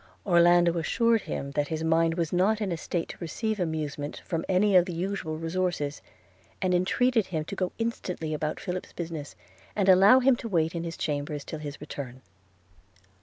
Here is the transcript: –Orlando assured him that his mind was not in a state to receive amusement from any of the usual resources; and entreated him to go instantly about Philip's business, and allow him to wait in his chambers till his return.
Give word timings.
–Orlando 0.25 0.79
assured 0.79 1.21
him 1.21 1.51
that 1.51 1.67
his 1.67 1.83
mind 1.83 2.15
was 2.15 2.33
not 2.33 2.59
in 2.59 2.71
a 2.71 2.75
state 2.75 3.09
to 3.09 3.17
receive 3.19 3.59
amusement 3.59 4.19
from 4.25 4.43
any 4.49 4.75
of 4.75 4.85
the 4.85 4.93
usual 4.95 5.37
resources; 5.37 6.01
and 6.59 6.73
entreated 6.73 7.27
him 7.27 7.45
to 7.45 7.55
go 7.55 7.71
instantly 7.77 8.33
about 8.33 8.59
Philip's 8.59 8.93
business, 8.93 9.35
and 9.75 9.87
allow 9.87 10.19
him 10.19 10.35
to 10.37 10.49
wait 10.49 10.73
in 10.73 10.83
his 10.85 10.97
chambers 10.97 11.43
till 11.45 11.59
his 11.59 11.79
return. 11.79 12.23